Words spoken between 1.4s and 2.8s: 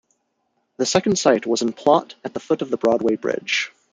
was an plot at the foot of the